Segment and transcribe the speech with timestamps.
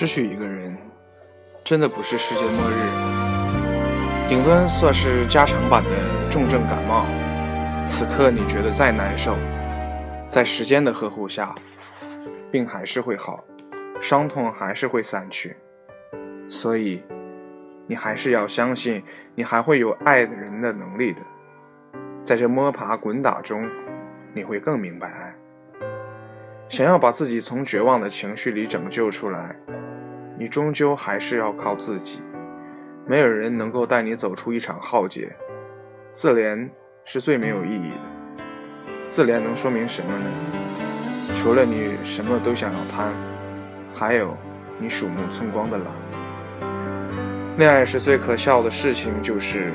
[0.00, 0.78] 失去一个人，
[1.64, 5.90] 真的不是世界末日，顶多算是加长版的
[6.30, 7.04] 重症感冒。
[7.88, 9.34] 此刻你觉得再难受，
[10.30, 11.52] 在时间的呵护下，
[12.48, 13.42] 病还是会好，
[14.00, 15.56] 伤痛还是会散去。
[16.48, 17.02] 所以，
[17.88, 19.02] 你还是要相信，
[19.34, 21.18] 你还会有爱的人的能力的。
[22.24, 23.68] 在这摸爬滚打中，
[24.32, 25.34] 你会更明白爱。
[26.68, 29.56] 想要把自己从绝望的情绪里拯救出来，
[30.38, 32.22] 你终究还是要靠自己。
[33.06, 35.34] 没有人能够带你走出一场浩劫，
[36.14, 36.70] 自怜
[37.04, 38.44] 是最没有意义的。
[39.10, 40.24] 自怜能说明什么呢？
[41.34, 43.12] 除了你什么都想要贪，
[43.92, 44.36] 还有
[44.78, 45.86] 你鼠目寸光的懒。
[47.56, 49.72] 恋爱时最可笑的事情就是，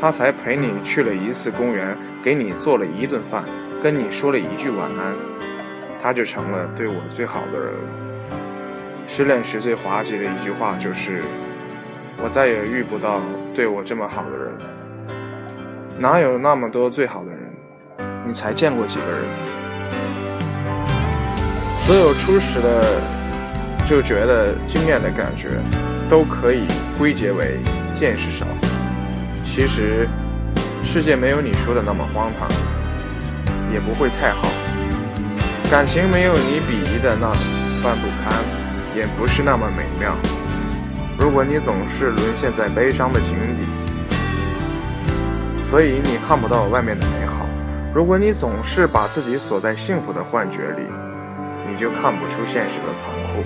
[0.00, 3.42] 他才陪你去了一次公园，给你做了一顿饭，
[3.82, 5.12] 跟你说了一句晚安。
[6.00, 7.74] 他就成了对我最好的人。
[9.18, 11.20] 失恋时最滑稽的一句话就是
[12.22, 13.20] ：“我再也遇不到
[13.52, 14.52] 对我这么好的人。”
[15.98, 17.40] 哪有那么多最好的人？
[18.24, 19.24] 你才见过几个人？
[21.84, 23.02] 所有初始的
[23.88, 25.48] 就觉得惊艳的感觉，
[26.08, 27.58] 都可以归结为
[27.96, 28.46] 见识少。
[29.44, 30.06] 其实，
[30.84, 32.48] 世界没有你说的那么荒唐，
[33.74, 34.46] 也不会太好。
[35.68, 37.26] 感情没有你鄙夷的那
[37.82, 38.57] 般不堪，
[38.98, 40.12] 也不是那么美妙。
[41.16, 43.62] 如果你总是沦陷在悲伤的井底，
[45.64, 47.46] 所以你看不到外面的美好；
[47.94, 50.82] 如果你总是把自己锁在幸福的幻觉里，
[51.68, 53.44] 你就看不出现实的残酷。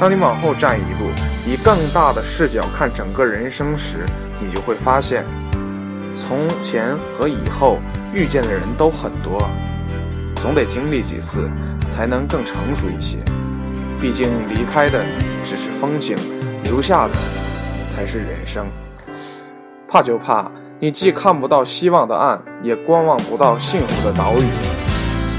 [0.00, 1.08] 当你往后站一步，
[1.48, 4.04] 以更大的视角看整个人生时，
[4.40, 5.24] 你就会发现，
[6.16, 7.78] 从前和以后
[8.12, 9.48] 遇见的人都很多。
[10.34, 11.48] 总得经历几次，
[11.88, 13.18] 才能更成熟一些。
[14.04, 15.02] 毕竟离开的
[15.46, 16.14] 只是风景，
[16.64, 17.14] 留下的
[17.88, 18.66] 才是人生。
[19.88, 24.44] 怕就怕你既看不到希望的岸，也观望不到幸福的岛屿，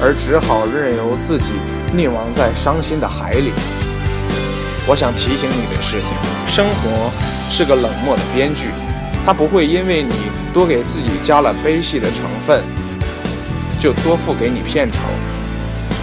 [0.00, 1.54] 而只好任由自己
[1.92, 3.50] 溺亡在伤心的海里。
[4.86, 6.00] 我想提醒你的是，
[6.46, 7.10] 生活
[7.50, 8.68] 是个冷漠的编剧，
[9.26, 10.14] 它不会因为你
[10.54, 12.62] 多给自己加了悲戏的成分。
[13.80, 15.00] 就多付给你片酬。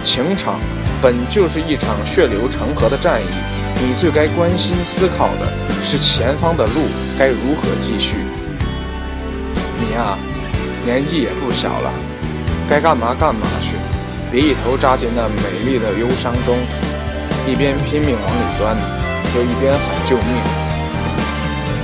[0.04, 0.60] 情场
[1.02, 3.26] 本就是一场血流成河的战役，
[3.80, 5.46] 你最该关心思考的
[5.82, 6.88] 是前方的路
[7.18, 8.16] 该如何继续。
[9.78, 10.18] 你呀，
[10.84, 11.92] 年纪也不小了，
[12.68, 13.76] 该干嘛干嘛去，
[14.30, 16.58] 别一头扎进那美丽的忧伤中，
[17.46, 18.76] 一边拼命往里钻，
[19.34, 20.26] 就一边喊救命。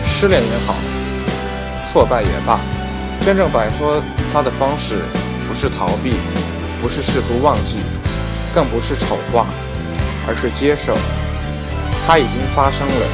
[0.05, 0.75] 失恋也好，
[1.91, 2.61] 挫败也罢，
[3.25, 4.97] 真正摆脱它的方式。
[5.49, 6.17] 不是逃避，
[6.83, 7.77] 不是试图忘记，
[8.57, 9.45] 更不是丑化，
[10.27, 10.97] 而是接受。
[12.07, 13.07] 它已经发生了，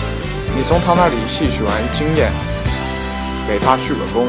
[0.55, 2.31] 你从他那里吸取完经验，
[3.49, 4.29] 给他鞠个躬，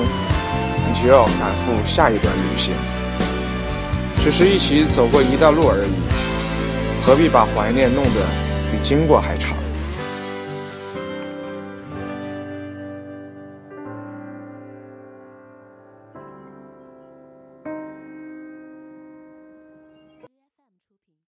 [0.89, 2.73] 你就要赶赴下一段旅行。
[4.19, 8.21] 只是一起走过一段路而已，何必把怀念弄得
[8.71, 9.55] 比经过还长？